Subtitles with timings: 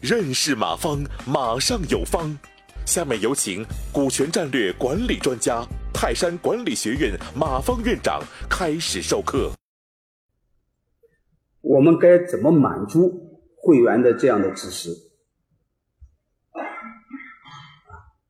[0.00, 2.38] 认识马方，马上有方。
[2.84, 8.20] 下面有请股权战略管理专家、泰山管理学院马方院长
[8.50, 9.52] 开始授课。
[11.60, 14.90] 我们该怎么满足会员的这样的指示？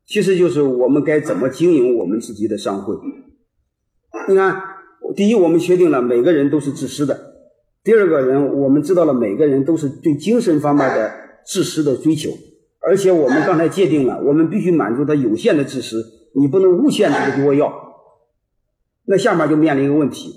[0.04, 2.94] 其实就是我们该怎么经营我们自己的商会。
[4.28, 4.62] 你看，
[5.16, 7.31] 第一，我们确定了每个人都是自私的；
[7.84, 11.12] 第二个人，我们知道了每个人都是对精神方面的
[11.44, 12.30] 自私的追求。
[12.84, 16.04] 而且我们刚才界定了，我们必须满足他有限的自私，
[16.34, 17.72] 你不能无限制的给我要。
[19.04, 20.32] 那下面就面临一个问题：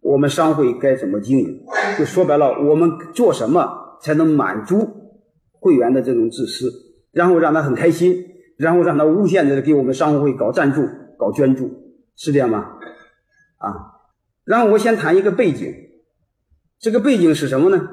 [0.00, 1.64] 我们商会该怎么经营？
[1.98, 4.88] 就说白了，我们做什么才能满足
[5.60, 6.70] 会员的这种自私，
[7.12, 8.24] 然后让他很开心，
[8.56, 10.82] 然后让他无限制的给我们商会搞赞助、
[11.18, 11.70] 搞捐助，
[12.16, 12.58] 是这样吗？
[13.58, 13.70] 啊，
[14.44, 15.72] 然后我先谈一个背景，
[16.82, 17.88] 这个背景是什么呢？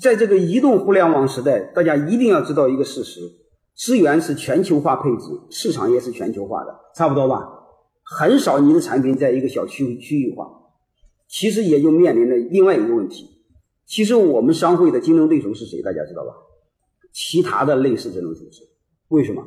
[0.00, 3.20] 在这个移动互联网时代，大家一定要知道一个事实：
[3.74, 7.46] 资源是全球化配置，市场也是全球化的，差不多吧？
[8.02, 10.62] 很少你的产品在一个小区区域化。
[11.28, 13.28] 其实也就面临着另外一个问题：
[13.84, 15.82] 其实我们商会的竞争对手是谁？
[15.82, 16.32] 大家知道吧？
[17.12, 18.62] 其他的类似这种组织。
[19.08, 19.46] 为什么？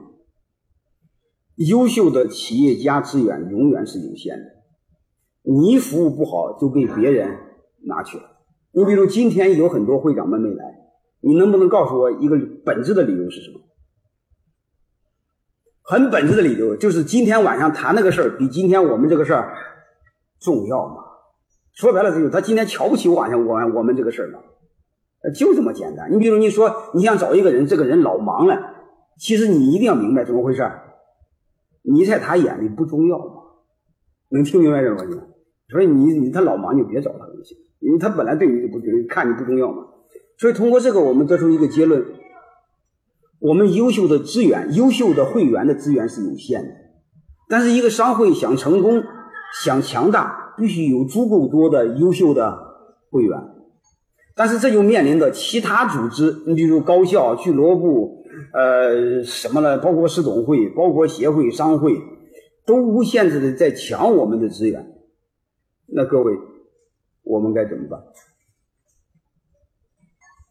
[1.56, 7.36] 优秀的企业家资源永远是有限的，你服务不好就被别人
[7.86, 8.24] 拿去了。
[8.72, 10.64] 你比如今天有很多会长们没来，
[11.22, 13.60] 你能不能告诉我一个本质的理由是什么？
[15.82, 19.56] 很本质的理由就是今天晚上谈那个事儿比今天我们这个事儿
[20.40, 20.96] 重要嘛？
[21.74, 24.40] 说白了就是他今天瞧不起晚上我我们这个事儿嘛？
[25.34, 26.12] 就这么简单。
[26.12, 28.76] 你比如你说你想找一个人，这个人老忙了，
[29.18, 30.70] 其实你一定要明白怎么回事
[31.84, 33.44] 你在他眼里不重要嘛？
[34.30, 35.24] 能听明白这个问题吗？
[35.70, 37.58] 所以你你他老忙就别找他就行。
[37.88, 39.86] 因为他本来对你就不看你不重要嘛，
[40.38, 42.04] 所以通过这个我们得出一个结论：
[43.40, 46.70] 我们优秀的资源、优秀的会员的资源是有限的。
[47.48, 49.02] 但是一个商会想成功、
[49.64, 52.58] 想强大，必须有足够多的优秀的
[53.10, 53.40] 会员。
[54.36, 59.78] 但是这就面临着其他组织，你比如高校、俱乐部，呃，什么呢？
[59.78, 61.94] 包括市总会、包括协会、商会，
[62.66, 64.86] 都无限制的在抢我们的资源。
[65.86, 66.34] 那各位。
[67.30, 68.02] 我们该怎么办？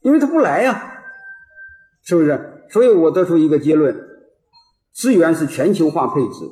[0.03, 1.03] 因为他不来呀，
[2.05, 2.69] 是不是？
[2.71, 3.97] 所以我得出一个结论：
[4.93, 6.49] 资源是全球化配置，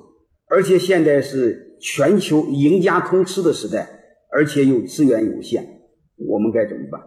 [0.49, 3.89] 而且现在是全球赢家通吃的时代，
[4.33, 5.83] 而且又资源有限，
[6.29, 7.01] 我们该怎么办？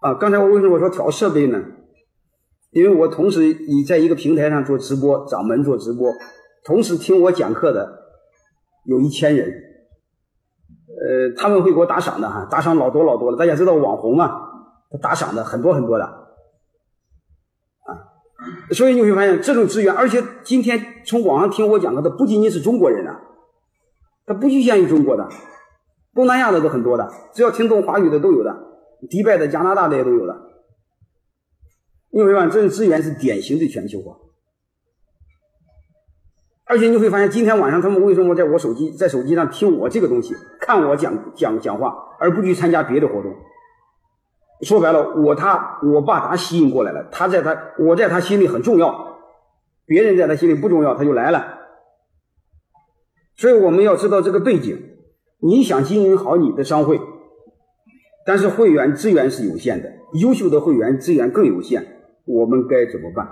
[0.00, 1.62] 啊，刚才我为什么说调设备呢？
[2.72, 6.12] 因为我同时你在一个平台上做直播，掌门做直播，
[6.64, 8.02] 同时听我讲课的
[8.84, 9.62] 有一千人。
[11.06, 13.36] 呃，他们会给我打赏的哈，打赏老多老多了。
[13.36, 14.26] 大家知道网红嘛，
[14.90, 17.94] 他打赏的很多很多的，啊，
[18.72, 23.20] 所以你会发现这种资源，而且今天从网上听我讲课的不仅仅是中国人啊，
[24.26, 25.28] 他不局限于中国的，
[26.12, 28.56] 东南亚的都很多的，只要听懂华语的都有的，
[29.08, 30.34] 迪拜的、加拿大的也都有的。
[32.10, 34.16] 你会发现这种资源是典型的全球化。
[36.68, 43.34] 而且你会发现，今天晚上他们为什么在我手机在手机上听我这个东西，看我讲讲讲话，而不去参加别的活动？
[44.62, 49.18] 说白了，我他我把他吸引过来了，他在他我在他心里很重要，
[49.86, 51.58] 别人在他心里不重要，他就来了。
[53.36, 54.94] 所以我们要知道这个背景。
[55.38, 56.98] 你想经营好你的商会，
[58.24, 61.86] 但是会员资源是有限的，优秀的会员资源更有限，
[62.24, 63.28] 我们该怎么办？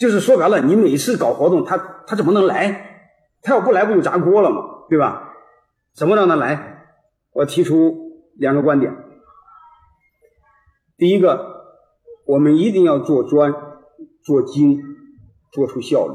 [0.00, 3.12] 就是说白了，你每次搞活动，他他怎么能来？
[3.42, 4.86] 他要不来，不就砸锅了吗？
[4.88, 5.34] 对吧？
[5.94, 6.86] 怎么让他来？
[7.32, 8.96] 我提出两个观点。
[10.96, 11.66] 第一个，
[12.24, 13.52] 我们一定要做专、
[14.24, 14.80] 做精，
[15.52, 16.14] 做出效率。